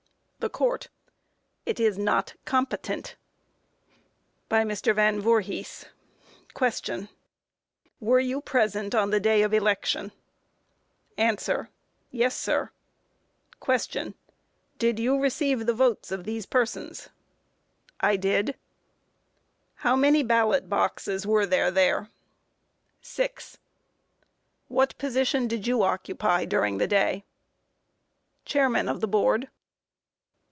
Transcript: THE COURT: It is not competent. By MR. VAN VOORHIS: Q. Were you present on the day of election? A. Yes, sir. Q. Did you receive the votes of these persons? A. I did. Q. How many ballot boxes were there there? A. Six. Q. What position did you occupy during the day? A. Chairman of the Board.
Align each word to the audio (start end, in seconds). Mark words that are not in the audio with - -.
THE 0.39 0.49
COURT: 0.49 0.87
It 1.67 1.79
is 1.79 1.99
not 1.99 2.33
competent. 2.45 3.15
By 4.49 4.63
MR. 4.63 4.95
VAN 4.95 5.21
VOORHIS: 5.21 5.85
Q. 6.55 7.09
Were 7.99 8.19
you 8.19 8.41
present 8.41 8.95
on 8.95 9.11
the 9.11 9.19
day 9.19 9.43
of 9.43 9.53
election? 9.53 10.11
A. 11.19 11.37
Yes, 12.09 12.35
sir. 12.35 12.71
Q. 13.63 14.15
Did 14.79 14.97
you 14.97 15.19
receive 15.19 15.67
the 15.67 15.75
votes 15.75 16.11
of 16.11 16.23
these 16.23 16.47
persons? 16.47 17.09
A. 18.01 18.05
I 18.07 18.15
did. 18.15 18.45
Q. 18.47 18.53
How 19.75 19.95
many 19.95 20.23
ballot 20.23 20.67
boxes 20.67 21.27
were 21.27 21.45
there 21.45 21.69
there? 21.69 21.97
A. 21.99 22.09
Six. 23.03 23.51
Q. 23.57 23.61
What 24.75 24.97
position 24.97 25.47
did 25.47 25.67
you 25.67 25.83
occupy 25.83 26.45
during 26.45 26.79
the 26.79 26.87
day? 26.87 27.13
A. 27.13 28.49
Chairman 28.49 28.89
of 28.89 29.01
the 29.01 29.07
Board. 29.07 29.47